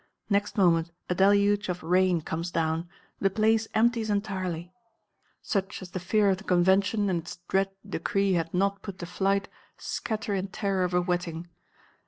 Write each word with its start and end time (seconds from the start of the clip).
Next 0.31 0.57
moment 0.57 0.89
a 1.09 1.13
deluge 1.13 1.69
of 1.69 1.83
rain 1.83 2.21
comes 2.21 2.49
down; 2.49 2.89
the 3.19 3.29
Place 3.29 3.67
empties 3.75 4.09
entirely; 4.09 4.73
such 5.43 5.79
as 5.83 5.91
the 5.91 5.99
fear 5.99 6.31
of 6.31 6.37
the 6.39 6.43
Convention 6.43 7.07
and 7.07 7.19
its 7.21 7.37
dread 7.47 7.69
decree 7.87 8.33
had 8.33 8.51
not 8.51 8.81
put 8.81 8.97
to 8.97 9.05
flight 9.05 9.47
scatter 9.77 10.33
in 10.33 10.47
terror 10.47 10.83
of 10.83 10.95
a 10.95 11.01
wetting. 11.01 11.49